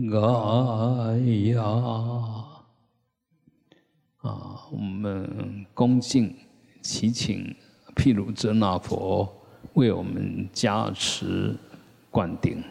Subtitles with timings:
[0.07, 0.17] 嘎
[1.17, 1.61] 呀，
[4.21, 6.35] 啊，我们恭敬
[6.81, 7.55] 祈请
[7.95, 9.27] 毗卢遮那佛
[9.73, 11.55] 为我们加持
[12.11, 12.63] 灌顶。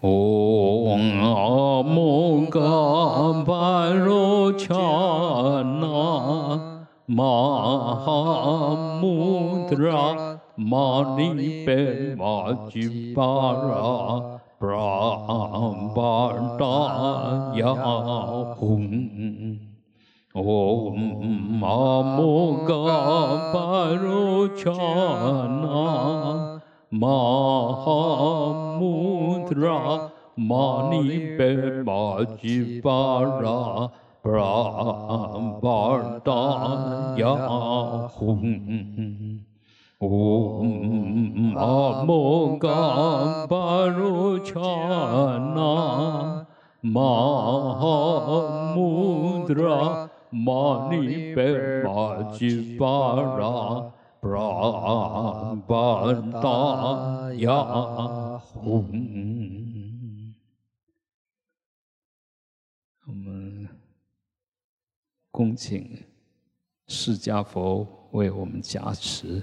[0.00, 6.73] 嗡阿摩嘎巴罗恰那。
[7.06, 7.22] 玛
[7.96, 13.52] 哈穆德拉玛尼贝玛吉巴
[34.24, 36.32] 拉布拉巴达
[37.18, 37.36] 呀
[38.08, 38.38] 吽，
[40.00, 41.92] 嗡阿
[65.34, 65.84] 恭请
[66.86, 69.42] 释迦佛为我们加持。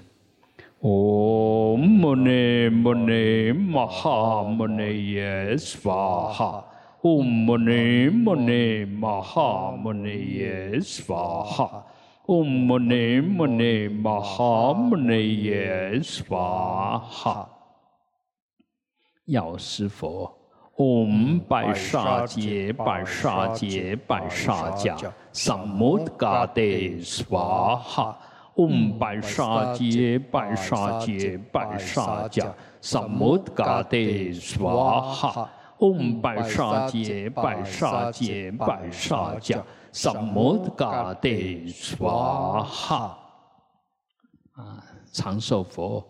[0.80, 6.66] 唵嘛呢嘛呢嘛哈嘛呢耶娑哈。
[7.02, 11.86] 唵嘛呢嘛呢嘛哈嘛呢耶娑哈。
[12.26, 17.50] 唵嘛呢嘛呢嘛哈嘛呢耶娑哈。
[19.26, 20.41] 药师佛。
[20.78, 26.62] 嗡白沙杰白沙杰白沙迦萨摩嘎德
[27.04, 28.18] 斯瓦哈。
[28.56, 33.98] 嗡白沙杰白沙杰白沙迦萨摩嘎德
[34.34, 35.50] 斯瓦哈。
[35.80, 39.62] 嗡白沙杰白沙杰白沙迦
[39.92, 41.30] 萨摩嘎德
[41.68, 43.18] 斯瓦哈。
[44.54, 46.06] 啊，长寿佛。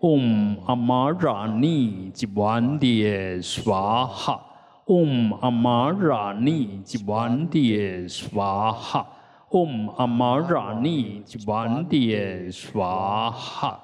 [0.00, 4.40] 嗡阿玛拉尼吉万迭娑哈，
[4.86, 9.04] 嗡阿玛拉尼吉万迭娑哈，
[9.50, 13.80] 嗡阿玛拉尼吉万迭娑哈。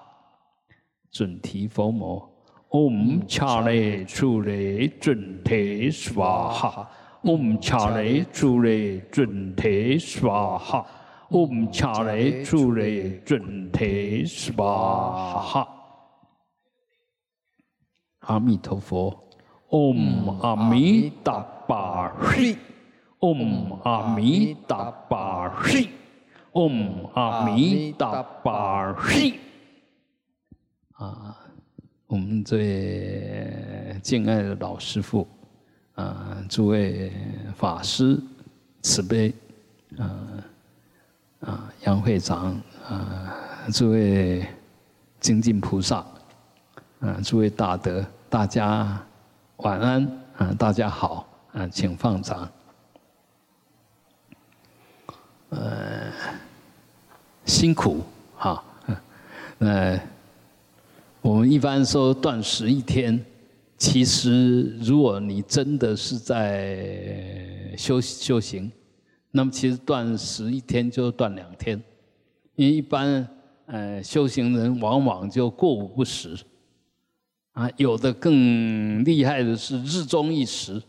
[1.11, 2.31] 准提佛摩，
[2.69, 6.89] 嗡恰雷出雷准提娑哈，
[7.23, 10.87] 嗡恰雷出雷准提娑哈，
[11.31, 15.74] 嗡恰雷出雷准提娑哈。
[18.27, 19.15] 阿弥陀佛，
[19.71, 22.57] 嗡阿弥达巴嘿，
[23.21, 25.89] 嗡阿弥达巴嘿，
[26.53, 29.35] 嗡阿弥达巴嘿。
[30.93, 31.37] 啊，
[32.07, 35.27] 我们最敬爱的老师傅，
[35.95, 37.13] 啊，诸位
[37.57, 38.19] 法师
[38.81, 39.35] 慈悲，
[39.99, 40.05] 啊
[41.41, 42.57] 啊，杨会长，
[42.89, 43.37] 啊，
[43.73, 44.47] 诸位
[45.21, 46.05] 精进菩萨。
[47.01, 48.03] 啊，诸位大德，
[48.35, 49.01] 大家
[49.59, 50.05] 晚安
[50.39, 50.53] 啊！
[50.59, 52.51] 大家好啊，请放掌。
[55.51, 56.11] 呃，
[57.45, 58.01] 辛苦
[58.35, 58.61] 哈。
[59.57, 59.97] 那
[61.23, 63.25] 我们一般说断食一天，
[63.79, 68.69] 其实如果你真的是在修修行，
[69.31, 71.81] 那么其实断食一天就断两天，
[72.57, 73.29] 因为一般
[73.67, 76.37] 呃修行人往往就过午不食。
[77.55, 80.83] 啊，有的更厉害的是日中一时，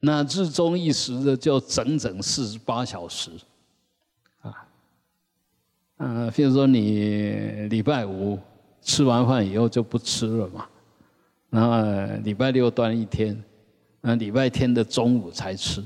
[0.00, 3.30] 那日中一时的就整整四十八小时，
[4.40, 4.66] 啊，
[5.98, 8.36] 嗯，比如说你礼拜五
[8.80, 10.66] 吃完饭以后就不吃了嘛，
[11.50, 13.40] 然后礼拜六断一天，
[14.00, 15.84] 那礼拜天的中午才吃，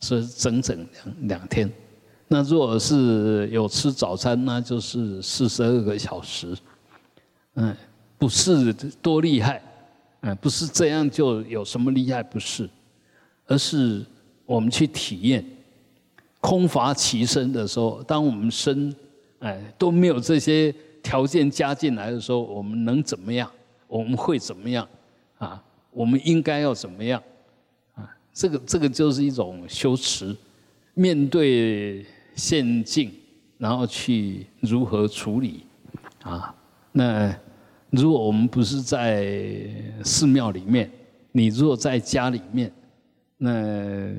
[0.00, 1.70] 是整整两两天。
[2.28, 6.56] 那如果是有吃早餐，那就是四十二个小时，
[7.56, 7.76] 嗯。
[8.20, 8.70] 不是
[9.00, 9.62] 多厉害，
[10.20, 12.68] 嗯，不是这样就有什么厉害，不是，
[13.46, 14.04] 而是
[14.44, 15.42] 我们去体验
[16.38, 18.94] 空乏其身的时候，当我们身
[19.38, 20.70] 哎，都没有这些
[21.02, 23.50] 条件加进来的时候，我们能怎么样？
[23.88, 24.86] 我们会怎么样？
[25.38, 27.22] 啊，我们应该要怎么样？
[27.94, 30.36] 啊，这个这个就是一种修持，
[30.92, 33.10] 面对现境，
[33.56, 35.64] 然后去如何处理？
[36.22, 36.54] 啊，
[36.92, 37.34] 那
[37.90, 39.66] 如果我们不是在
[40.04, 40.90] 寺庙里面，
[41.32, 42.72] 你如果在家里面，
[43.36, 44.12] 那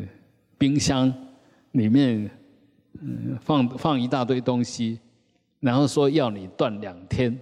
[0.58, 1.14] 冰箱
[1.72, 2.30] 里面
[3.02, 5.00] 嗯放放一大堆东西，
[5.60, 7.40] 然后说要你断两天，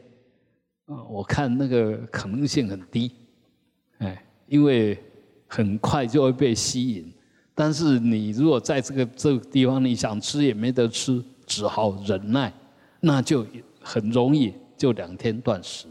[0.86, 3.12] 啊，我看那个可能性很低，
[3.98, 4.98] 哎，因为
[5.48, 7.12] 很快就会被吸引。
[7.56, 12.54] 但是你如果在这个这个地方，你想吃也没得吃，只好忍耐，
[13.00, 13.46] 那就
[13.82, 15.88] 很容易就两天断食，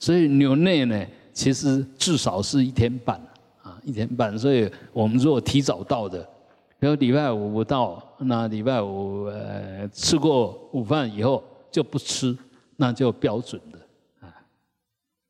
[0.00, 3.16] 所以牛内呢，其实至少是一天半
[3.62, 3.78] 啊。
[3.84, 6.26] 一天半，所以我们如果提早到的，
[6.78, 12.36] 比如礼拜五到，那礼拜五呃吃过午饭以后就不吃，
[12.76, 14.34] 那就标准的啊。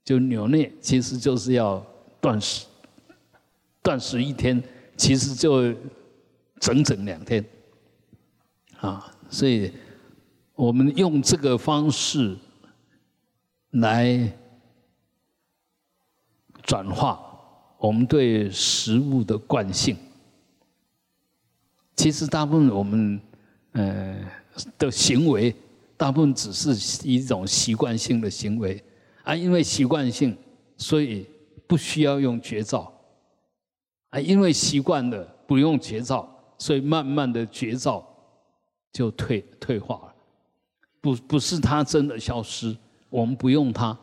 [0.04, 1.84] 就牛内其实就是要
[2.20, 2.66] 断食，
[3.82, 4.62] 断食一天，
[4.96, 5.74] 其实就
[6.60, 7.44] 整整两天
[8.78, 9.12] 啊。
[9.28, 9.72] 所以
[10.54, 12.36] 我们用这个方式
[13.70, 14.32] 来
[16.70, 17.20] 转化。
[17.78, 19.96] 我们对食物的惯性，
[21.96, 23.20] 其实大部分我们
[23.72, 24.16] 呃
[24.78, 25.52] 的行为，
[25.96, 28.80] 大部分只是一种习惯性的行为，
[29.24, 30.36] 啊，因为习惯性，
[30.76, 31.26] 所以
[31.66, 32.92] 不需要用绝招，
[34.10, 38.06] 啊，因为习惯了不用绝招，所以慢慢的绝招
[38.92, 40.14] 就退退化了，
[41.00, 42.76] 不不是它真的消失，
[43.08, 43.98] 我们不用它，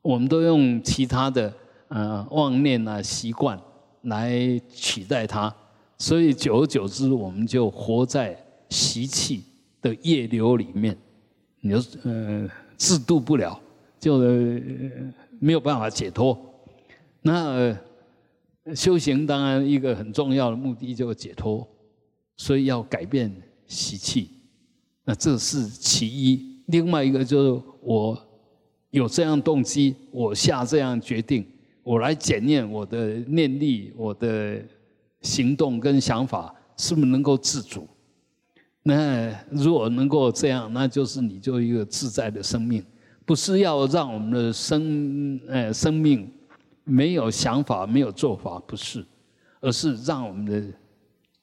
[0.00, 1.52] 我们都用其他的。
[1.90, 3.60] 呃，妄念啊，习惯
[4.02, 5.52] 来取代它，
[5.98, 9.42] 所以久而久之，我们就活在习气
[9.82, 10.96] 的业流里面，
[11.60, 13.60] 你就呃自度不了，
[13.98, 14.18] 就
[15.40, 16.38] 没有办法解脱。
[17.22, 17.76] 那
[18.72, 21.66] 修行当然一个很重要的目的就是解脱，
[22.36, 23.34] 所以要改变
[23.66, 24.30] 习气，
[25.04, 26.62] 那这是其一。
[26.66, 28.16] 另外一个就是我
[28.90, 31.44] 有这样动机，我下这样决定。
[31.82, 34.62] 我来检验我的念力，我的
[35.22, 37.88] 行动跟想法是不是能够自主？
[38.82, 42.84] 那如果能够这样，那就是你就一个自在的生命，
[43.26, 46.30] 不是要让我们的生呃生命
[46.84, 49.04] 没有想法、没有做法，不是，
[49.60, 50.62] 而是让我们的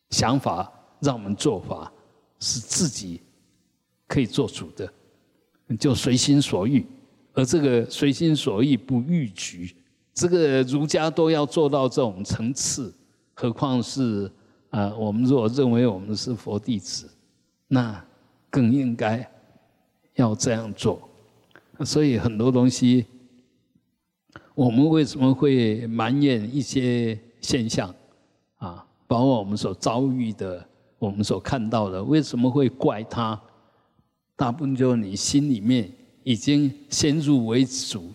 [0.10, 1.92] 想法、让我们做法
[2.40, 3.22] 是自己
[4.08, 4.92] 可以做主的，
[5.80, 6.86] 就随心所欲，
[7.34, 9.76] 而这个随心所欲不逾矩。
[10.18, 12.92] 这个儒家都要做到这种层次，
[13.36, 14.28] 何况是
[14.72, 17.08] 啊，我们如果认为我们是佛弟子，
[17.68, 18.04] 那
[18.50, 19.30] 更应该
[20.16, 21.08] 要这样做。
[21.86, 23.06] 所以很多东西，
[24.56, 27.94] 我们为什么会埋怨一些现象
[28.58, 28.84] 啊？
[29.06, 30.68] 包括我们所遭遇的，
[30.98, 33.40] 我们所看到的，为什么会怪他？
[34.36, 35.92] 大部分就是你心里面
[36.24, 38.12] 已经先入为主。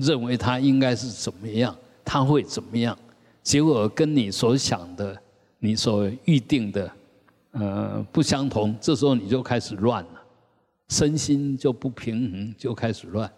[0.00, 2.96] 认为他应该是怎么样，他会怎么样？
[3.42, 5.20] 结果跟你所想的、
[5.58, 6.90] 你所预定的，
[7.52, 8.74] 呃，不相同。
[8.80, 10.22] 这时候你就开始乱了，
[10.88, 13.30] 身心就不平衡，就开始乱。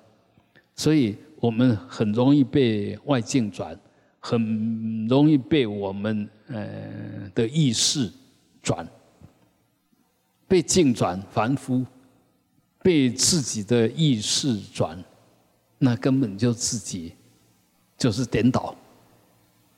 [0.75, 3.78] 所以我们很容易被外境转，
[4.20, 8.10] 很容易被我们呃的意识
[8.62, 8.87] 转，
[10.46, 11.84] 被境转凡夫，
[12.82, 15.02] 被自己的意识转。
[15.84, 17.12] 那根本就自己
[17.98, 18.72] 就是颠倒，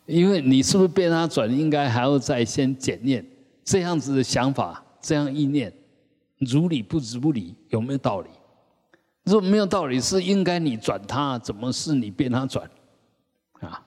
[0.04, 3.24] 因为你是不是被他转，应该还要再先检验
[3.64, 5.72] 这样子的想法，这样意念
[6.40, 8.28] 如理不如理，有没有道理？
[9.22, 12.70] 如果没有道理，是应该你转他，怎么是你被他转？
[13.60, 13.82] 啊？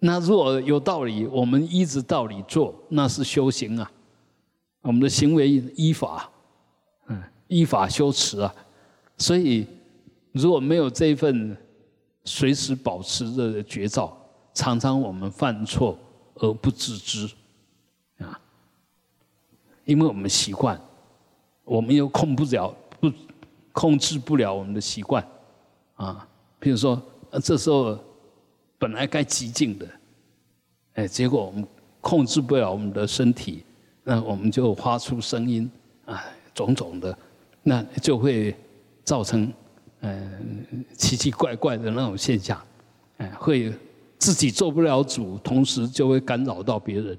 [0.00, 3.88] 那如果有道理，我们依着道理做，那是修行啊。
[4.80, 6.28] 我们的行为依法，
[7.06, 8.52] 嗯，依法修持啊，
[9.16, 9.64] 所以。
[10.32, 11.56] 如果没有这份
[12.24, 14.16] 随时保持着的绝招，
[14.52, 15.98] 常常我们犯错
[16.34, 17.28] 而不自知，
[18.18, 18.38] 啊，
[19.84, 20.80] 因为我们习惯，
[21.64, 23.10] 我们又控不了，不
[23.72, 25.26] 控制不了我们的习惯，
[25.94, 27.00] 啊，比如说，
[27.42, 27.98] 这时候
[28.78, 29.88] 本来该极静的，
[30.94, 31.66] 哎，结果我们
[32.00, 33.64] 控制不了我们的身体，
[34.04, 35.70] 那我们就发出声音，
[36.04, 36.22] 啊，
[36.54, 37.18] 种种的，
[37.62, 38.54] 那就会
[39.02, 39.50] 造成。
[40.00, 42.60] 嗯，奇奇怪怪的那种现象，
[43.16, 43.72] 哎，会
[44.18, 47.18] 自己做不了主，同时就会干扰到别人。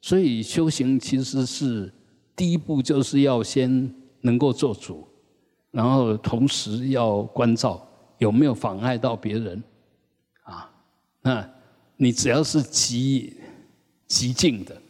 [0.00, 1.92] 所以修行其实是
[2.34, 5.06] 第一步，就是要先能够做主，
[5.70, 7.84] 然后同时要关照
[8.18, 9.62] 有没有妨碍到别人，
[10.42, 10.70] 啊，
[11.22, 11.48] 那
[11.96, 13.36] 你只要是极
[14.06, 14.80] 极静的，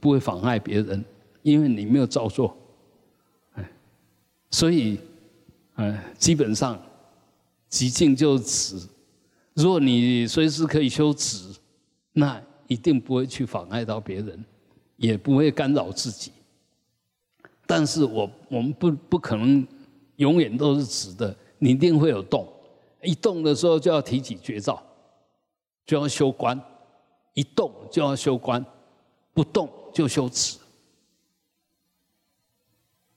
[0.00, 1.04] 不会妨碍别人，
[1.42, 2.56] 因为你没有照做，
[3.54, 3.70] 哎，
[4.50, 4.98] 所以，
[5.76, 6.80] 嗯，基本上
[7.68, 8.88] 极静就是止。
[9.54, 11.54] 如果你随时可以修止，
[12.12, 14.44] 那一定不会去妨碍到别人，
[14.96, 16.32] 也不会干扰自己。
[17.66, 19.66] 但是我我们不不可能
[20.16, 22.46] 永远都是直的，你一定会有动，
[23.02, 24.82] 一动的时候就要提起绝招，
[25.86, 26.60] 就要修观，
[27.34, 28.64] 一动就要修观，
[29.32, 30.58] 不动就修止。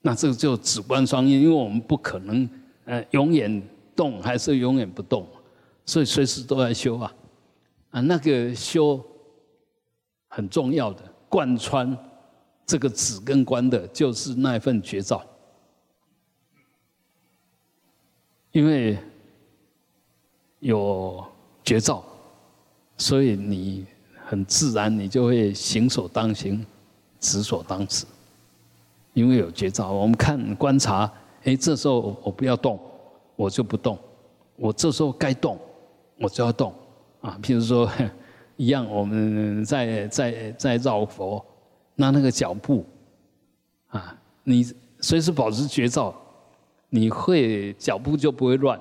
[0.05, 2.47] 那这个就止观双运，因为我们不可能
[2.85, 3.59] 呃永远
[3.95, 5.27] 动还是永远不动，
[5.83, 7.11] 所以随时都在修啊
[7.89, 9.03] 啊那个修
[10.27, 11.97] 很重要的贯穿。
[12.67, 15.23] 这个子跟观的，就是那一份绝招。
[18.51, 18.97] 因为
[20.59, 21.23] 有
[21.63, 22.03] 绝招，
[22.97, 23.85] 所以你
[24.25, 26.65] 很自然，你就会行所当行，
[27.19, 28.03] 止所当止。
[29.15, 31.11] 因为有绝招，我们看观察，
[31.45, 32.77] 哎，这时候我不要动，
[33.35, 33.97] 我就不动；
[34.57, 35.57] 我这时候该动，
[36.19, 36.71] 我就要动。
[37.21, 37.89] 啊，譬如说，
[38.57, 41.43] 一样，我们在在在绕佛。
[41.95, 42.85] 那那个脚步，
[43.87, 44.65] 啊，你
[44.99, 46.13] 随时保持绝招，
[46.89, 48.77] 你会脚步就不会乱；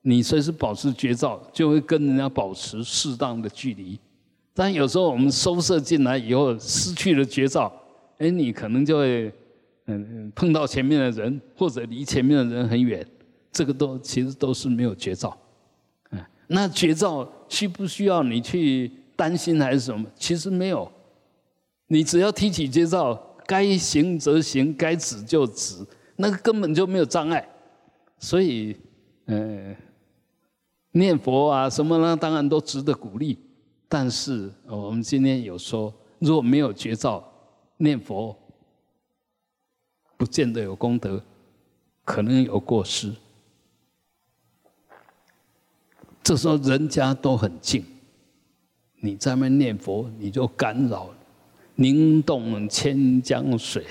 [0.00, 4.00] 你随时保持绝招，就会跟人家保持适当的距离。
[4.54, 7.70] 但有时候我们收摄进来以后，失去了绝招，
[8.18, 9.32] 哎，你可能就会
[9.90, 13.06] 嗯碰到前面的人，或者离前面的人很远，
[13.50, 15.36] 这个都其实都是没有绝招。
[16.10, 20.06] 嗯，那绝招需不需要你去担心还是什么？
[20.16, 20.90] 其实没有。
[21.88, 23.14] 你只要提起介绍，
[23.46, 25.84] 该行则行，该止就止，
[26.16, 27.44] 那个根本就没有障碍。
[28.18, 28.76] 所以，
[29.24, 29.74] 呃，
[30.92, 33.36] 念佛啊什么呢，当然都值得鼓励。
[33.88, 37.20] 但是我们今天有说，如果没有绝招，
[37.78, 38.36] 念佛
[40.20, 41.18] 不见得有功德，
[42.04, 43.10] 可能有过失。
[46.22, 47.82] 这时候人家都很静，
[48.96, 51.08] 你在那念佛，你就干扰。
[51.76, 53.86] 凝动千江水，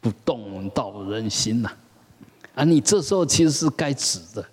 [0.00, 1.70] 不动道人心呐！
[2.54, 4.48] 啊，你这时候其实是该止的，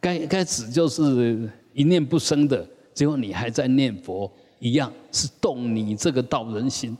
[0.00, 6.96] 该该止就是一念不生的，结果你还在念佛，一样是动你这个道人心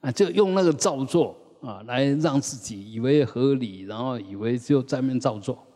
[0.00, 5.66] 啊，就用那个造作啊，来让自己以为合理，然后以为就在面照做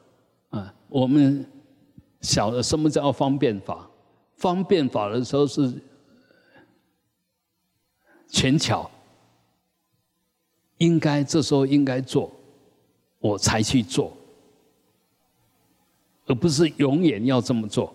[0.50, 0.74] 啊。
[0.88, 1.44] 我们
[2.20, 3.88] 晓得什么叫方便法？
[4.36, 5.72] 方便法的时候是。
[8.26, 8.90] 权巧，
[10.78, 12.32] 应该这时候应该做，
[13.20, 14.12] 我才去做，
[16.26, 17.94] 而不是永远要这么做。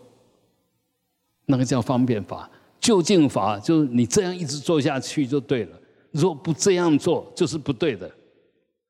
[1.46, 5.78] 那个叫方便法，就近法就是你这样一直做下去就对了。
[6.12, 8.10] 如果不这样做，就是不对的。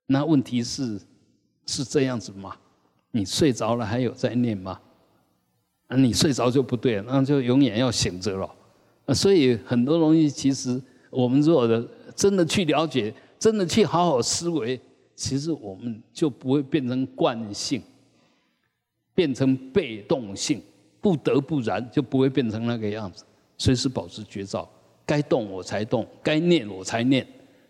[0.05, 0.99] 那问题是
[1.65, 2.55] 是这样子吗？
[3.11, 4.79] 你睡着了还有在念吗？
[5.87, 8.49] 啊，你睡着就不对了，那就永远要醒着了。
[9.05, 10.81] 啊，所以很多东西其实。
[11.11, 11.83] 我们如果的
[12.15, 14.79] 真的去了解，真的去好好思维，
[15.15, 17.81] 其实我们就不会变成惯性，
[19.15, 20.61] 变成被动性，
[21.01, 23.25] 不得不然就不会变成那个样子。
[23.57, 24.69] 随时保持绝招，
[25.09, 27.25] 该动我才动，该念我才念。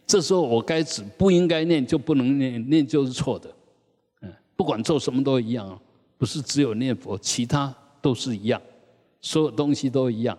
[0.05, 3.49] 这时候我该止，不应该念就不能念，念就是错的。
[4.23, 5.79] 嗯，不管做什么都一样，
[6.17, 8.61] 不是只有念佛，其他都是一样，
[9.21, 10.37] 所有东西都一样。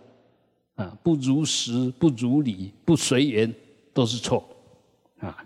[0.75, 3.54] 啊，不如实，不如理，不随缘，
[3.95, 4.47] 都是错，
[5.21, 5.42] 啊，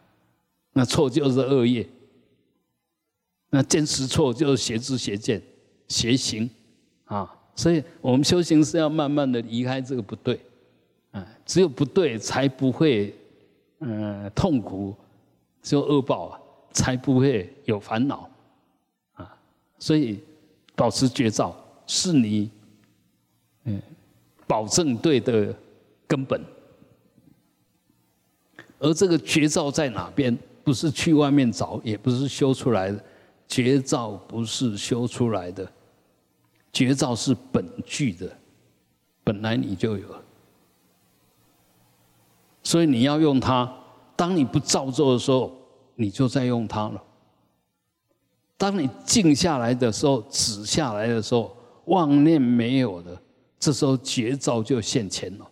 [0.73, 1.89] 那错就是恶业，
[3.51, 5.41] 那坚持错就是邪知邪见、
[5.87, 6.51] 邪行，
[7.05, 10.41] 啊，所以我们修行是要慢慢的离开这个不对，
[11.15, 13.15] 啊，只有不对才不会，
[13.79, 14.95] 嗯，痛苦，
[15.63, 16.41] 只有恶报啊，
[16.71, 18.29] 才不会有烦恼，
[19.15, 19.35] 啊，
[19.79, 20.21] 所以
[20.77, 21.57] 保持绝招
[21.87, 22.51] 是你，
[23.65, 23.81] 嗯。
[24.47, 25.57] 保证对的
[26.07, 26.39] 根本，
[28.79, 30.39] 而这个绝招在哪边？
[30.63, 33.03] 不是去外面找，也不是修出来的。
[33.49, 35.67] 绝招不是修出来的，
[36.75, 38.31] 绝招是本具的，
[39.25, 40.07] 本来你就有。
[42.65, 43.73] 所以你要用它。
[44.17, 45.53] 当你不造作的时候，
[45.95, 47.03] 你就在用它了。
[48.57, 51.57] 当你静下来的时候，止下来的时候，
[51.87, 53.21] 妄念没有的。
[53.59, 55.51] 这时候绝招就现前了，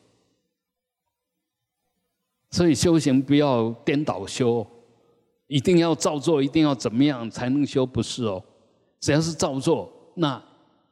[2.51, 4.67] 所以修行不要颠倒修，
[5.47, 7.87] 一定要照做，一定要怎么样才能修？
[7.87, 8.43] 不是哦，
[9.01, 10.43] 只要是照做，那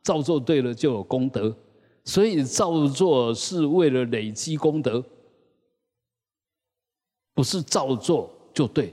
[0.03, 1.55] 照做对了就有功德。
[2.05, 5.05] 所以照做是为了累积功德，
[7.41, 8.93] 不是照做就对，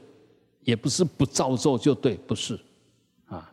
[0.64, 2.58] 也不是不照做就对，不是
[3.28, 3.52] 啊。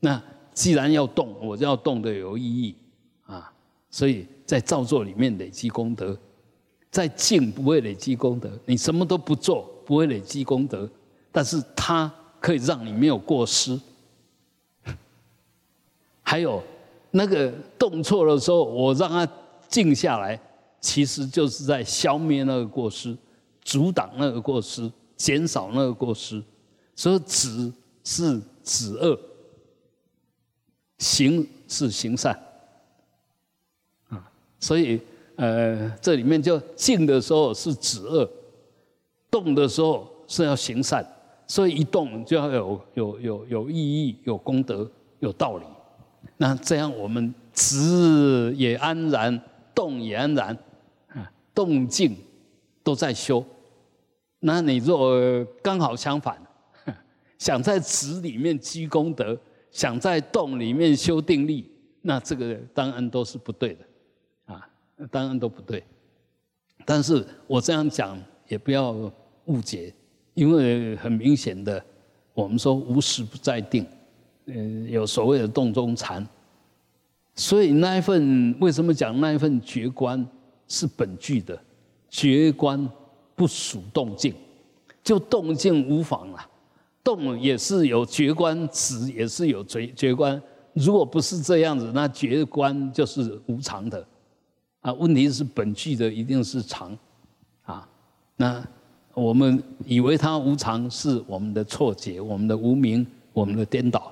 [0.00, 0.20] 那
[0.52, 2.74] 既然要动，我就要动的有意义
[3.24, 3.52] 啊。
[3.88, 6.18] 所以在照做里面累积功德，
[6.90, 8.50] 在静不会累积功德。
[8.66, 10.90] 你什么都不做，不会累积功德，
[11.30, 13.80] 但是它可以让你没有过失。
[16.24, 16.60] 还有。
[17.12, 19.24] 那个动错的时候，我让它
[19.68, 20.40] 静下来，
[20.80, 23.16] 其实就是在消灭那个过失，
[23.62, 26.42] 阻挡那个过失，减少那个过失。
[26.94, 27.72] 所以止
[28.04, 29.18] 是止恶，
[30.98, 32.38] 行是行善。
[34.08, 35.00] 啊，所以
[35.36, 38.28] 呃，这里面就静的时候是止恶，
[39.30, 41.06] 动的时候是要行善。
[41.46, 44.90] 所以一动就要有有有有意义、有功德、
[45.20, 45.64] 有道理。
[46.36, 49.40] 那这样我们止也安然，
[49.74, 50.56] 动也安然，
[51.08, 52.16] 啊，动静
[52.82, 53.44] 都在修。
[54.44, 56.36] 那你若刚好相反，
[57.38, 59.38] 想在止里面积功德，
[59.70, 61.70] 想在洞里面修定力，
[62.00, 63.84] 那这个当然都是不对的，
[64.52, 64.68] 啊，
[65.12, 65.82] 当然都不对。
[66.84, 68.90] 但是我这样讲也不要
[69.44, 69.94] 误解，
[70.34, 71.80] 因为很明显的，
[72.34, 73.86] 我们说无时不在定。
[74.46, 76.26] 嗯，有所谓的洞中禅，
[77.36, 80.26] 所以那一份为什么讲那一份觉观
[80.66, 81.56] 是本具的？
[82.10, 82.90] 觉观
[83.34, 84.34] 不属动静，
[85.02, 86.48] 就动静无妨啊，
[87.02, 90.40] 动也是有觉观，止也是有觉觉观。
[90.74, 94.06] 如果不是这样子，那觉观就是无常的
[94.80, 94.92] 啊。
[94.94, 96.96] 问题是本具的一定是常
[97.62, 97.88] 啊。
[98.36, 98.64] 那
[99.14, 104.10] 我们以为它无常，是我们的错觉，我们的无明，我们的颠倒。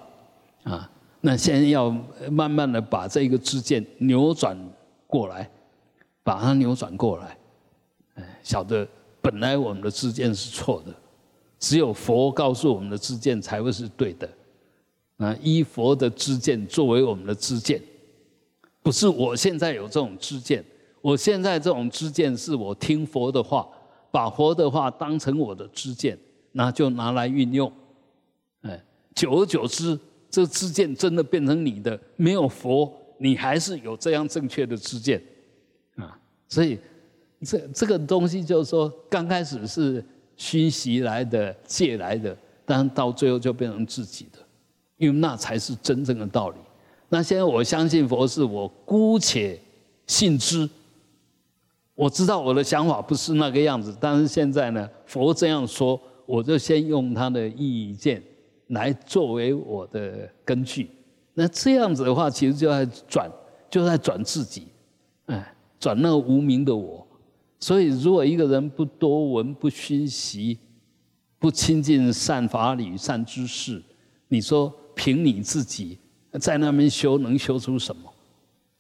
[0.65, 0.91] 啊，
[1.23, 1.91] 那现在要
[2.31, 4.55] 慢慢的把这个知见扭转
[5.07, 5.51] 过来，
[6.23, 7.39] 把它扭转过来，
[8.17, 8.87] 哎，晓得
[9.21, 10.95] 本来我们的知见是错的，
[11.59, 14.29] 只有佛告诉我们的知见才会是对的，
[15.19, 17.83] 啊，依佛的知见作为我们的知见，
[18.83, 20.65] 不是我现在有这种知见，
[21.01, 23.69] 我现在这种知见是我听佛的话，
[24.11, 26.19] 把佛的话当成我的知见，
[26.53, 27.73] 那就拿来运用，
[28.63, 28.83] 哎，
[29.15, 29.99] 久而久之。
[30.33, 35.21] 这知见真的变成你的，没有佛，你还是有这样正确的知见，
[35.97, 36.79] 啊，所以
[37.45, 40.05] 这这个东西就是说，刚开始是
[40.37, 44.39] 熏习来的、借来的，但到最后就变成自己的，
[44.97, 46.57] 因为那才是真正的道理。
[47.09, 49.59] 那现在我相信佛是我姑且
[50.07, 50.69] 信之，
[51.95, 58.23] 我知道我的想法不是那个样子，但是现在呢，佛这样说，我就先用他的意见。
[58.69, 60.89] 来作为我的根据，
[61.35, 63.29] 那这样子的话，其实就在转，
[63.69, 64.69] 就在转自己，
[65.27, 67.05] 哎，转那个无名的我。
[67.61, 70.59] 所以，如果一个人不多闻、不熏习、
[71.39, 73.83] 不亲近善法理、善知识，
[74.29, 75.99] 你说凭你自己
[76.41, 78.13] 在那边修，能修出什么？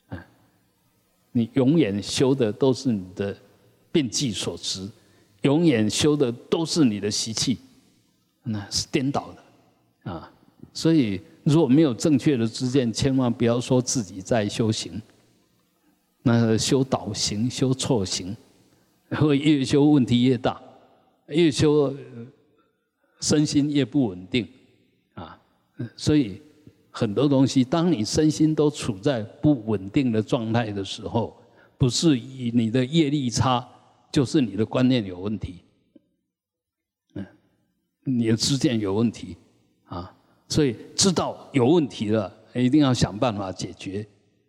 [0.09, 0.27] 哎，
[1.33, 3.37] 你永远修的都是你的
[3.93, 4.89] 变计所执，
[5.43, 7.59] 永远修的都是你的习气，
[8.43, 10.11] 那是颠倒的。
[10.11, 10.33] 啊，
[10.73, 15.01] 所以如果没有正确的知见，千万不要说自己在修行。
[16.23, 18.37] 那修倒行、修错行，
[19.11, 20.61] 会越修问题越大，
[21.29, 21.95] 越修
[23.21, 24.47] 身心越不稳定。
[25.15, 25.41] 啊，
[25.97, 26.41] 所以
[26.91, 31.37] 很多东西，当你身心都处在不稳定的状态的时候，
[31.77, 33.67] 不是以你的业力差，
[34.13, 35.61] 就是你的观念有问题。
[37.15, 37.27] 嗯，
[38.05, 39.37] 你的知见有问题。
[39.87, 40.15] 啊，
[40.49, 44.07] 所以知道有问题了，一定要想办法解决，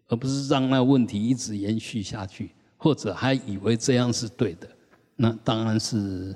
[0.08, 2.52] 而不是让那问题一直延续下去，
[2.84, 4.68] 或者还以为这样是对的，
[5.16, 6.36] 那当然是，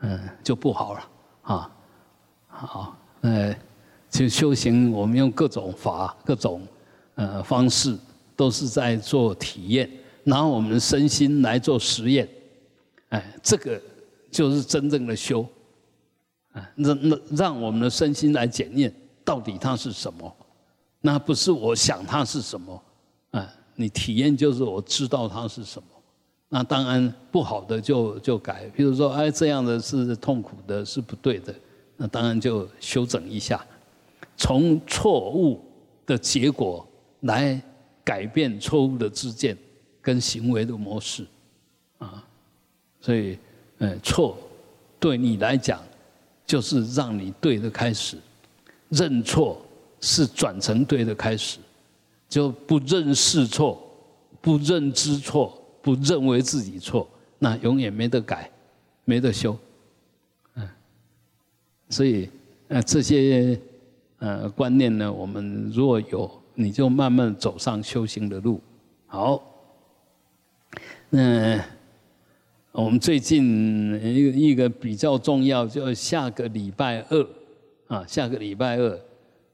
[0.00, 1.72] 嗯，就不好了啊。
[2.46, 3.56] 好，呃，
[4.10, 6.60] 就修行，我们用各种法、各种
[7.14, 7.96] 呃方式，
[8.36, 9.90] 都是在做体验，
[10.24, 12.28] 拿我们的身心来做实验，
[13.08, 13.80] 哎，这个
[14.30, 15.40] 就是真正的修。
[16.52, 20.36] 啊让让让我们的身心来检验，到底它是什么？
[21.00, 22.82] 那不是我想它是什么，
[23.76, 25.88] 你体验就是我知道它是什么。
[26.48, 31.54] 那当然不好的就就改，比如说哎这样的是痛苦的，是不对的，
[31.96, 33.64] 那当然就修整一下，
[34.36, 35.60] 从错误
[36.04, 36.86] 的结果
[37.20, 37.60] 来
[38.02, 39.56] 改变错误的自见
[40.02, 41.26] 跟行为的模式，
[41.98, 42.24] 啊，
[43.00, 43.38] 所以，
[43.78, 44.36] 嗯，错
[44.98, 45.80] 对你来讲。
[46.46, 48.16] 就是让你对的开始，
[48.90, 49.60] 认错
[50.00, 51.58] 是转成对的开始，
[52.28, 53.82] 就不认识错，
[54.40, 57.08] 不认知错，不认为自己错，
[57.38, 58.50] 那永远没得改，
[59.04, 59.56] 没得修，
[60.54, 60.68] 嗯，
[61.88, 62.28] 所以
[62.68, 63.60] 呃这些
[64.18, 68.60] 呃观念呢，我们如果有，你就慢慢走上修行的路，
[69.06, 69.42] 好，
[71.10, 71.62] 那。
[72.72, 77.26] 我们最近一个一个比较重要，就下个礼拜二
[77.86, 79.00] 啊，下个礼拜二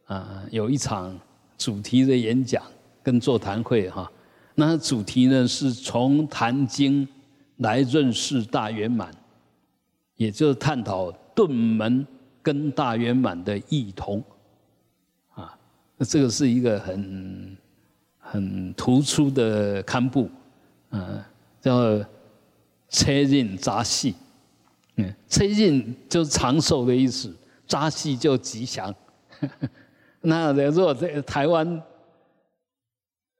[0.07, 1.17] 啊，有一场
[1.63, 2.63] 主题的演讲
[3.03, 4.11] 跟座谈会哈。
[4.55, 7.07] 那主题呢是从谈经
[7.59, 9.15] 来认识大圆满，
[10.17, 12.07] 也就是探讨顿门
[12.43, 14.23] 跟大圆满的异同
[15.35, 15.57] 啊。
[15.97, 17.57] 那这个是一个很
[18.19, 20.31] 很突出的刊布，
[20.91, 21.23] 嗯，
[21.61, 22.05] 叫。
[22.95, 24.15] 车刃扎细，
[24.97, 27.35] 嗯，车刃就是长寿的意思，
[27.67, 28.95] 扎细就吉祥。
[30.23, 31.83] 那如果在台湾，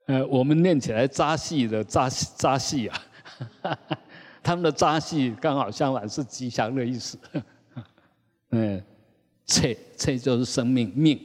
[0.05, 3.01] 呃，我们念起来扎戏的扎扎戏啊，
[4.43, 7.17] 他们的扎戏刚好相反是吉祥的意思。
[8.51, 8.81] 嗯，
[9.47, 11.19] 车车就是生命命，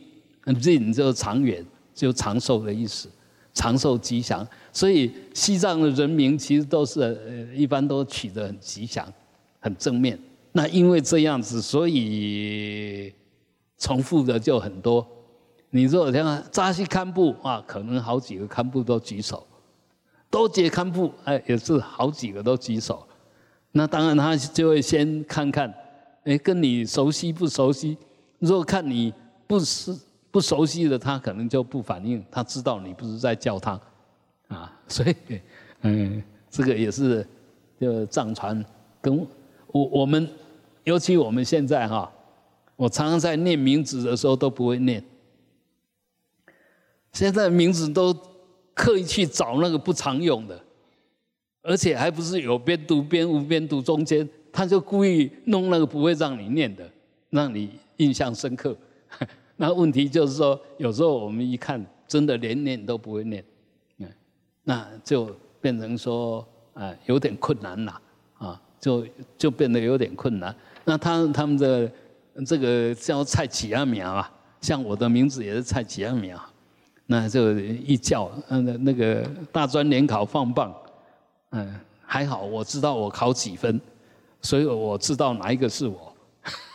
[0.44, 3.08] 刃就是长远，就长寿的意思。
[3.52, 9.12] 长寿吉祥，所以西藏的人民其实都是呃，一般都取得很吉祥、
[9.58, 10.16] 很正面。
[10.52, 13.12] 那因为这样子，所以
[13.76, 15.04] 重复的就很多。
[15.70, 19.38] 你如果像扎西堪布啊，可能好几个堪布都举手；
[20.30, 23.06] 多杰堪布，哎，也是好几个都举手。
[23.72, 25.72] 那当然他就会先看看，
[26.24, 27.96] 哎，跟你熟悉不熟悉？
[28.38, 29.12] 如果看你
[29.46, 29.96] 不是。
[30.30, 33.80] 不熟悉的他可能就不反应，他知道你不是在叫他，
[34.48, 35.40] 啊，所以，
[35.80, 37.26] 嗯，这个也是，
[37.80, 38.62] 就藏传
[39.00, 39.26] 跟
[39.68, 40.28] 我我们，
[40.84, 42.12] 尤其我们现在哈，
[42.76, 45.02] 我常常在念名字的时候都不会念，
[47.12, 48.14] 现在名字都
[48.74, 50.62] 刻意去找那个不常用的，
[51.62, 56.88] 而且还不是有边读边无边读中间，他就故意弄那个不会让你念的，
[57.30, 58.76] 让你印象深刻。
[59.56, 63.44] 那问题就是说，有时候我们一看，真的连念都不会念，
[63.98, 64.08] 嗯，
[64.62, 68.00] 那就变成说，啊，有点困难了，
[68.38, 69.04] 啊，就
[69.36, 70.54] 就变得有点困难。
[70.84, 71.90] 那他他们的
[72.46, 76.40] 这个叫蔡启阿苗啊，像我的名字也是蔡启阿苗，
[77.10, 80.74] 那就一叫，嗯，那个大专联考放榜，
[81.52, 83.80] 嗯，还好我知道我考几分，
[84.42, 86.14] 所以我知道哪一个是我。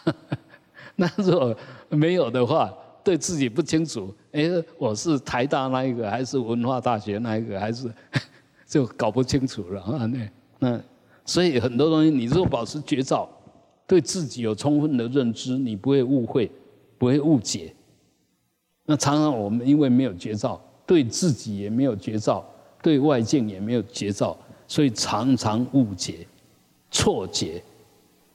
[0.96, 1.56] 那如果
[1.90, 7.94] 没有的话，对自己不清楚，哎，我是台大那一个，还是文化大学那一个，还是
[8.66, 10.08] 就搞不清楚了啊？
[10.08, 10.82] 那那，
[11.26, 13.30] 所以很多东西，你如果保持觉照，
[13.86, 16.50] 对自己有充分的认知，你不会误会，
[16.98, 17.76] 不会误解。
[18.86, 22.46] 那常常我们因为没有觉照，对自己也没有觉照，
[22.82, 26.28] 对外境也没有觉照，所以常常误解、
[26.92, 27.64] 错解，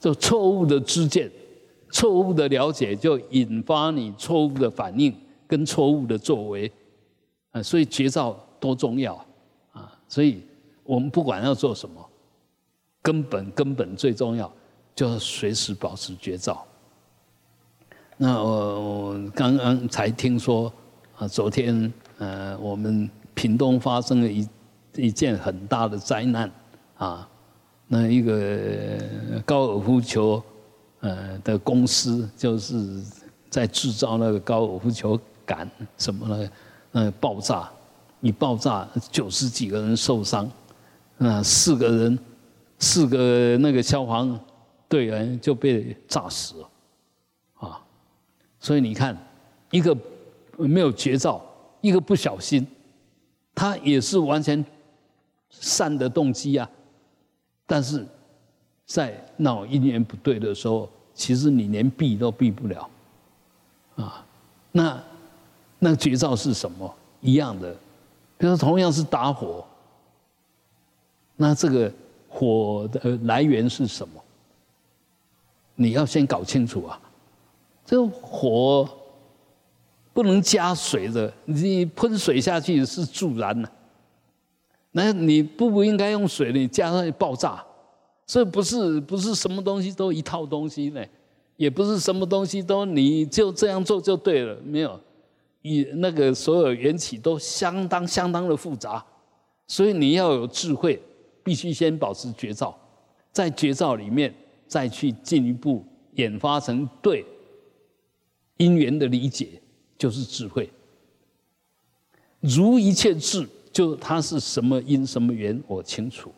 [0.00, 1.30] 就错误的知见。
[1.90, 5.14] 错误的了解就引发你错误的反应
[5.46, 6.70] 跟错误的作为，
[7.50, 9.14] 啊，所以觉照多重要
[9.72, 9.98] 啊！
[10.06, 10.42] 所以
[10.84, 12.06] 我们不管要做什么，
[13.00, 14.52] 根本根本最重要
[14.94, 16.62] 就是随时保持觉照。
[18.20, 20.70] 那我我刚刚才听说
[21.16, 24.46] 啊，昨天呃，我们屏东发生了一
[24.96, 26.50] 一件很大的灾难
[26.96, 27.28] 啊，
[27.86, 29.00] 那一个
[29.46, 30.42] 高尔夫球。
[31.00, 33.00] 呃的公司就是
[33.48, 36.50] 在制造那个高尔夫球杆什么的，
[36.90, 37.70] 呃爆炸，
[38.20, 40.50] 一爆炸九十几个人受伤，
[41.18, 42.18] 啊四个人，
[42.80, 44.36] 四个那个消防
[44.88, 46.68] 队员就被炸死了，
[48.60, 49.16] 所以你看
[49.70, 49.96] 一个
[50.56, 51.44] 没有绝招，
[51.80, 52.66] 一个不小心，
[53.54, 54.64] 他也是完全
[55.50, 56.70] 善的动机啊，
[57.66, 58.06] 但是。
[58.88, 62.88] 在闹一年不对的时候，其实你连避都避不了，
[63.96, 64.24] 啊，
[64.72, 64.98] 那
[65.78, 66.94] 那绝招是什么？
[67.20, 67.70] 一样的，
[68.38, 69.62] 比如说同样是打火，
[71.36, 71.92] 那这个
[72.30, 74.24] 火的来源是什么？
[75.74, 76.98] 你要先搞清楚啊，
[77.88, 78.86] 这火
[80.12, 83.72] 不能加水的，你喷水下去是助燃的，
[84.90, 87.64] 那你不不应该用水，你加上去爆炸。
[88.26, 91.02] 所以不是不是什么东西都一套东西呢，
[91.56, 95.00] 也不是什么东西都你就这样做就对了，没有，
[95.62, 99.02] 你那个所有缘起都相当相当的复杂，
[99.66, 101.00] 所以你要有智慧，
[101.42, 102.76] 必须先保持觉照，
[103.32, 104.34] 在觉照里面
[104.66, 105.82] 再去进一步
[106.16, 107.24] 演发成对
[108.58, 109.60] 因缘的理解，
[109.96, 110.70] 就是智慧。
[112.40, 116.30] 如一切智，就它是什么因什么缘，我清楚。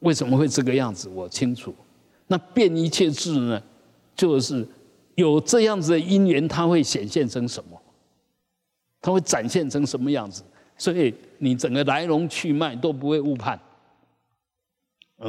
[0.00, 1.74] 为什么会这个样子，我清楚。
[2.26, 3.62] 那变一切智呢，
[4.16, 4.66] 就是
[5.14, 7.80] 有这样子的因缘，它会显现成什么？
[9.00, 10.42] 它会展现成什么样子？
[10.76, 13.58] 所以你整个来龙去脉都不会误判。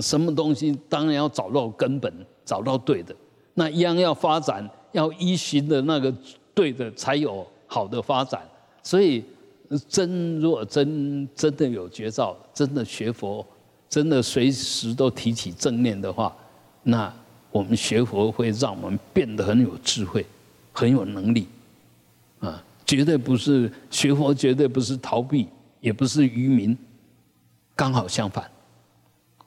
[0.02, 2.14] 什么东西当然要找到根本，
[2.46, 3.16] 找到对的。
[3.56, 6.14] 那一样要发展，要依循的那个
[6.54, 8.42] 对的，才有好的发展。
[8.82, 9.24] 所以，
[9.88, 13.46] 真若真真的有绝招，真的学佛，
[13.88, 16.36] 真的随时都提起正念的话，
[16.84, 17.14] 那
[17.52, 20.26] 我们学佛会让我们变得很有智慧，
[20.72, 21.48] 很有能力，
[22.40, 25.48] 啊，绝对不是学佛，绝对不是逃避，
[25.82, 26.76] 也不是愚民，
[27.76, 28.50] 刚好相反，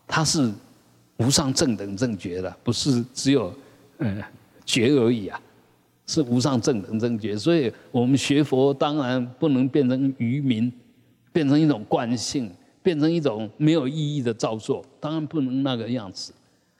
[0.07, 0.53] 它是
[1.17, 3.53] 无上正等正觉的，不是只有
[3.99, 4.23] 嗯
[4.73, 5.41] 觉而已啊。
[6.05, 10.71] 是无上正等正觉，所以我们学佛当然不能变成愚民，
[11.33, 16.33] 变成一种惯性，变成一种没有意义的造作，当然不能那个样子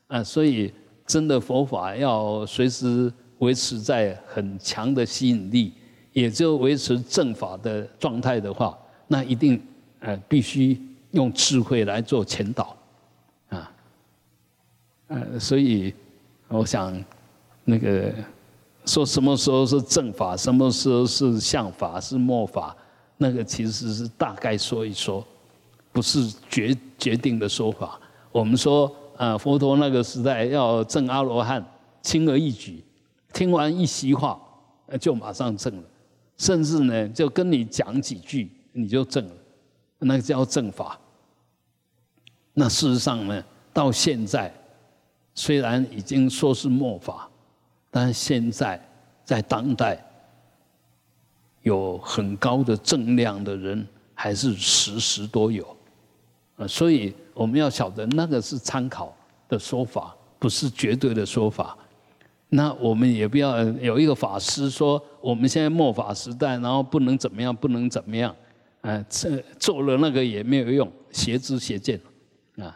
[0.09, 0.23] 啊。
[0.23, 0.71] 所以
[1.07, 5.73] 真的佛法要随时维持在很强的吸引力，
[6.13, 8.77] 也就维持正法的状态的话，
[9.07, 9.59] 那一定
[10.01, 10.79] 呃必须
[11.13, 12.77] 用智慧来做前导
[13.49, 13.73] 啊。
[15.07, 15.95] 呃，所以
[16.49, 16.93] 我想
[17.65, 18.13] 那个。
[18.85, 22.77] 说什么时候是正法，什么时候是相法，是末法，
[23.17, 25.25] 那个其实是大概说一说，
[25.93, 28.01] 不是决决定的说法。
[28.33, 31.65] 我们说，啊，佛陀那个时代要证阿罗汉，
[32.03, 32.83] 轻而易举，
[33.33, 34.37] 听完一席话，
[35.01, 35.85] 就马上证了，
[36.37, 39.35] 甚至呢，就跟你讲几句，你就证了，
[40.01, 40.99] 那个叫正法。
[42.53, 44.53] 那事实上呢，到现在，
[45.37, 47.29] 虽然已经说是末法。
[47.95, 48.81] 但现在
[49.23, 50.03] 在当代，
[51.61, 55.77] 有很高的正量的人还是时时都有，
[56.57, 59.15] 啊，所以我们要晓得那个是参考
[59.47, 61.77] 的说法，不是绝对的说法。
[62.49, 68.35] 那我们也不要有一个法师说我们现在末法时代，然后不能怎么样，不能怎么样，
[68.81, 72.01] 啊，这做了那个也没有用，邪知邪见，
[72.57, 72.75] 啊，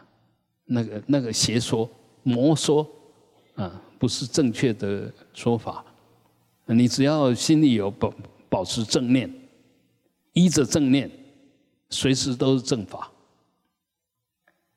[0.65, 1.89] 那个那个邪说
[2.21, 2.87] 魔说，
[3.55, 3.81] 啊。
[3.99, 5.83] 不是正确的说法。
[6.65, 8.13] 你只要心里有保
[8.49, 9.33] 保持正念，
[10.33, 11.09] 依着正念，
[11.89, 13.09] 随时都是正法。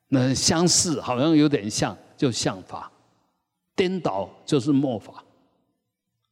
[0.06, 2.90] 那相似好像有点像，就相法；
[3.74, 5.24] 颠倒就是末法。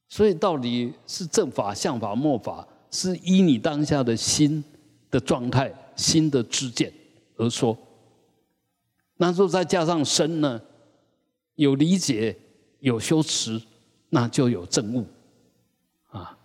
[0.09, 4.62] 所以到底是正法、相法、末法，是依你当下的心
[5.11, 6.92] 的状态、心的知见
[7.37, 7.77] 而说。
[9.16, 10.62] 那时候再加上身呢，
[11.57, 12.37] 有理解。
[12.81, 13.61] 有修持，
[14.11, 15.05] 那就有正悟，
[16.09, 16.37] 啊，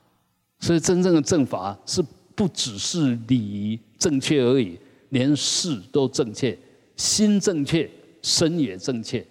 [0.59, 2.03] 所以真正的正法是
[2.35, 4.77] 不只是理正确而已，
[5.09, 6.57] 连事都正确，
[6.95, 7.89] 心正确，
[8.21, 9.25] 身也正确。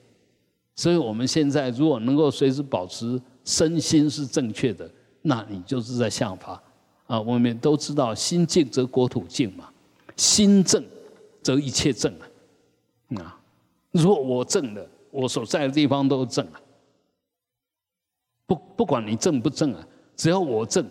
[0.76, 4.90] 所以我们现在如果能够随时保持身心是正确的，
[5.22, 6.62] 那你就是在向法
[7.06, 7.20] 啊。
[7.20, 9.68] 我们都知道，心静则国土静嘛，
[10.16, 10.82] 心正
[11.42, 12.24] 则一切正啊。
[13.22, 13.38] 啊，
[13.90, 16.61] 如果我正了，我所在的地方都正了。
[18.54, 20.86] 不不管你正不正啊，只要我正，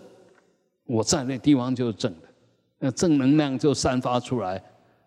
[0.86, 2.28] 我在那地方就是正的，
[2.80, 4.62] 那正能量就散发出来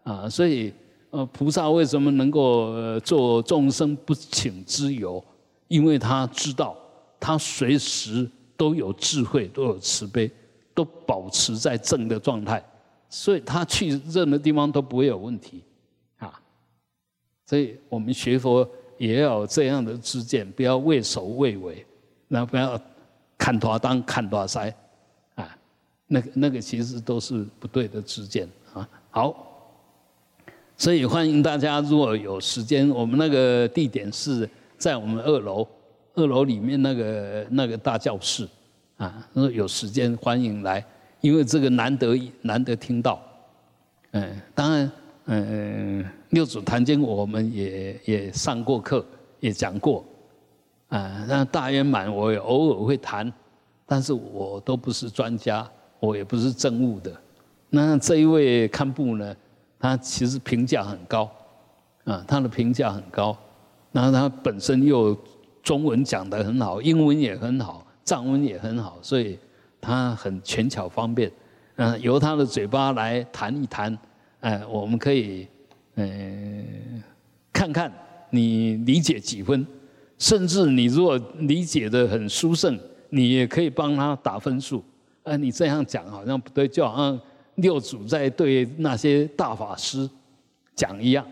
[0.05, 0.29] 啊。
[0.29, 0.73] 所以
[1.11, 5.23] 呃，菩萨为什么能够做众生不请之由？
[5.67, 6.77] 因为他知道
[7.19, 10.31] 他随时都有智慧，都有慈悲，
[10.75, 12.65] 都保持在正的状态，
[13.09, 15.63] 所以他去任何地方都不会有问题
[16.19, 16.41] 啊。
[17.47, 21.85] 所以我们学佛也要有这样的知见，不要畏首畏尾。
[22.35, 22.81] 那不要
[23.39, 24.69] 看多少当看多塞
[25.37, 25.57] 啊，
[26.09, 28.89] 那个那个其实都是不对的知见啊。
[29.09, 29.47] 好，
[30.77, 35.65] 所以欢迎大家，如果有时间，我们那个地点是在我们二楼，
[36.15, 38.49] 二楼里面那个那个大教室
[38.97, 39.25] 啊。
[39.33, 40.85] 如果有时间，欢迎来，
[41.21, 43.23] 因为这个难得难得听到。
[44.11, 44.93] 嗯，当然，
[45.27, 49.07] 嗯，六祖坛经我们也也上过课，
[49.39, 50.05] 也讲过。
[50.95, 53.33] 啊，那大圆满我也偶尔会谈，
[53.85, 57.13] 但是我都不是专家，我也不是政务的。
[57.71, 59.35] 那这一位堪布呢，
[59.81, 61.29] 他其实评价很高，
[62.05, 63.37] 啊，他的评价很高。
[63.91, 65.19] 然后他本身又
[65.65, 69.37] 中文讲得很好，英文也很好，藏文也很好，所以
[69.81, 71.29] 他很全巧方便。
[71.75, 73.99] 嗯，由他的嘴巴来谈一谈，
[74.39, 75.49] 哎，我们可以，
[75.97, 77.03] 嗯，
[77.53, 77.93] 看看
[78.31, 79.67] 你理解几分。
[80.19, 82.79] 甚至你如果理解的很殊胜，
[83.11, 84.83] 你也可以帮他打分数。
[85.23, 87.21] 啊，你这样讲好像不对，就好像
[87.57, 90.09] 六祖在对那些大法师
[90.75, 91.27] 讲一样。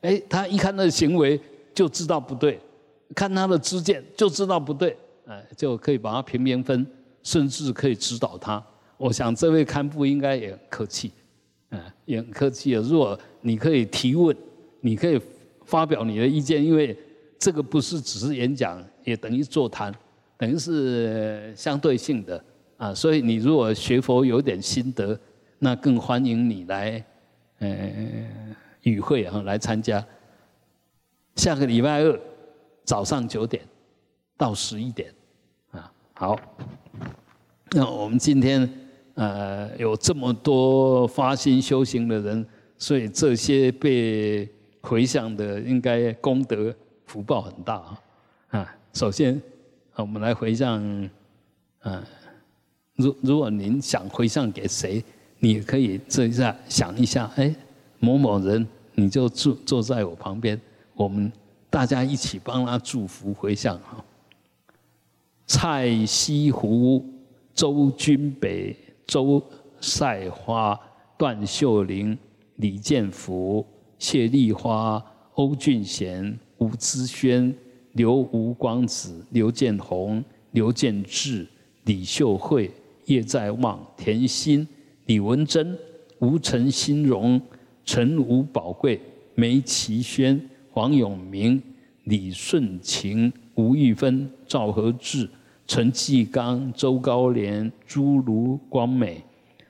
[0.00, 1.40] 哎，他一看那行为
[1.72, 2.58] 就知道不对，
[3.14, 4.96] 看他的知见就知道不对，
[5.26, 6.86] 哎，就可以把他评评分，
[7.22, 8.60] 甚至可以指导他。
[8.96, 11.12] 我想这位堪布应该也很客气，
[11.70, 12.80] 嗯，也很客气的。
[12.82, 14.36] 如果你可以提问，
[14.80, 15.20] 你可以
[15.64, 16.96] 发表你的意见，因为
[17.38, 19.94] 这个不是只是演讲，也等于座谈，
[20.36, 22.42] 等于是相对性的。
[22.76, 25.18] 啊，所以你如果学佛有点心得，
[25.58, 27.02] 那更欢迎你来，
[27.60, 27.68] 呃，
[28.82, 30.04] 与会啊，来参加。
[31.36, 32.20] 下个礼拜二
[32.84, 33.62] 早上九点
[34.36, 35.10] 到十一点，
[35.70, 36.38] 啊，好。
[37.70, 38.70] 那我们今天
[39.14, 42.46] 呃有这么多发心修行的人，
[42.76, 44.46] 所以这些被
[44.82, 46.74] 回向的应该功德
[47.06, 48.02] 福报很大啊。
[48.48, 49.40] 啊，首先
[49.94, 50.80] 我们来回向，
[51.80, 52.04] 嗯。
[52.96, 55.04] 如如果您想回向给谁，
[55.38, 57.54] 你可以这一下想一下，哎，
[57.98, 60.58] 某某人，你就坐坐在我旁边，
[60.94, 61.30] 我们
[61.68, 64.02] 大家一起帮他祝福回向哈。
[65.46, 67.04] 蔡西湖、
[67.52, 68.74] 周君北、
[69.06, 69.42] 周
[69.78, 70.80] 赛花、
[71.18, 72.16] 段秀玲、
[72.54, 73.66] 李建福、
[73.98, 77.54] 谢丽花、欧俊贤、吴之轩、
[77.92, 81.46] 刘吴光子、刘建宏、刘建志、
[81.84, 82.70] 李秀慧。
[83.06, 84.66] 叶在望、田心、
[85.06, 85.76] 李文珍、
[86.18, 87.40] 吴陈新荣、
[87.84, 89.00] 陈吴宝贵、
[89.34, 90.40] 梅其轩、
[90.70, 91.60] 黄永明、
[92.04, 95.28] 李顺晴、吴玉芬、赵和志、
[95.68, 99.22] 陈继刚、周高莲、朱卢光美、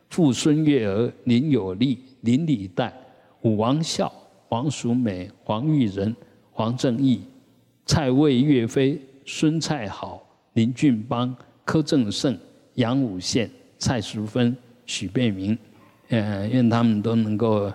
[0.09, 2.91] 傅孙月儿、林有利、林礼代、
[3.43, 4.11] 武王孝、
[4.49, 6.15] 王淑美、黄玉仁、
[6.57, 7.21] 黄正义、
[7.85, 12.35] 蔡魏岳飞、孙蔡好、林俊邦、柯正胜。
[12.77, 15.57] 杨武宪、蔡淑芬、许贝明，
[16.09, 17.71] 呃，愿他们都能够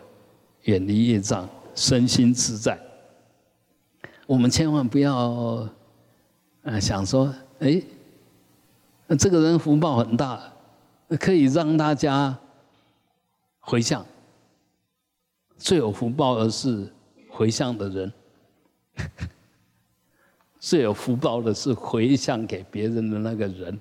[0.63, 2.79] 远离业障，身心自在。
[4.25, 5.67] 我们千万不要，
[6.63, 7.81] 呃，想说，哎，
[9.17, 10.41] 这个人福报很大，
[11.19, 12.35] 可以让大家
[13.59, 14.03] 回向。
[15.57, 16.91] 最有福报的是
[17.29, 18.11] 回向的人，
[20.59, 23.79] 最有福报的是回向给别人的那个人。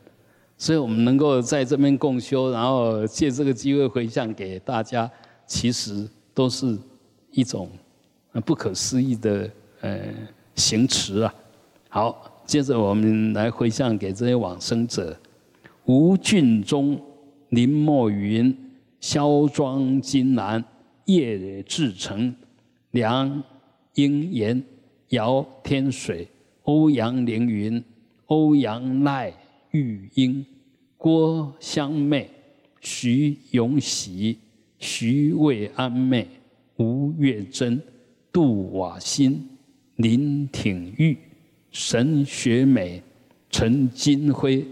[0.57, 5.11] 所以我们能够在这边共修，然后借这个机会回向给大家，
[5.47, 6.79] 其实都是
[7.31, 7.71] 一种
[8.45, 9.99] 不可思议的呃
[10.55, 11.35] 行持啊。
[11.89, 15.19] 好，接着我们来回向给这些往生者：
[15.87, 17.01] 吴俊忠、
[17.49, 18.55] 林墨云、
[19.01, 20.63] 肖庄金兰、
[21.07, 22.37] 叶志成、
[22.91, 23.43] 梁
[23.95, 24.63] 英言、
[25.11, 26.27] 姚天水、
[26.65, 27.85] 欧阳凌云、
[28.27, 29.33] 欧阳赖。
[29.73, 30.45] 玉英、
[30.97, 32.29] 郭香妹、
[32.81, 34.37] 徐永喜、
[34.79, 36.27] 徐卫安妹、
[36.77, 37.81] 吴月珍、
[38.33, 39.49] 杜瓦新、
[39.97, 41.17] 林挺玉、
[41.71, 43.01] 沈学美、
[43.49, 44.67] 陈金辉、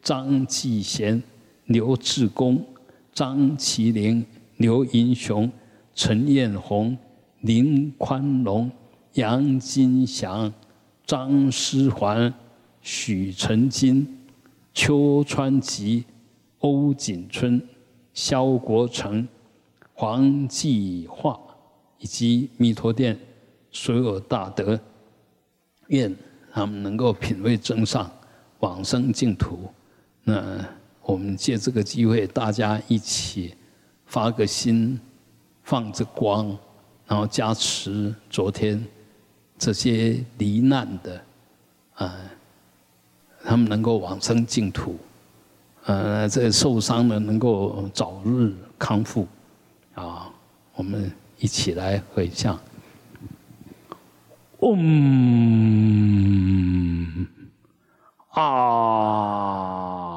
[0.00, 1.22] 张继贤、
[1.66, 2.64] 刘志功、
[3.12, 4.24] 张麒麟、
[4.56, 5.50] 刘英雄、
[5.94, 6.96] 陈艳红、
[7.42, 8.70] 林宽龙、
[9.14, 10.52] 杨金祥、
[11.04, 12.32] 张思环、
[12.80, 14.14] 许成金。
[14.74, 16.04] 邱川吉、
[16.60, 17.60] 欧锦春、
[18.14, 19.26] 肖国成、
[19.92, 21.36] 黄继化
[21.98, 23.18] 以及弥陀殿
[23.72, 24.78] 所有大德，
[25.88, 26.14] 愿
[26.52, 28.08] 他们能够品味真上，
[28.60, 29.68] 往生净土。
[30.22, 30.64] 那
[31.02, 33.56] 我们借这个机会，大家一起
[34.06, 35.00] 发个心，
[35.64, 36.56] 放着光，
[37.04, 38.80] 然后加持昨天
[39.58, 41.20] 这些罹难的
[41.94, 42.16] 啊。
[43.44, 44.98] 他们能够往生净土，
[45.84, 49.26] 呃，这受伤的能够早日康复，
[49.94, 50.30] 啊，
[50.74, 52.58] 我们一起来回向。
[54.58, 54.76] 嗡
[58.30, 60.07] 啊。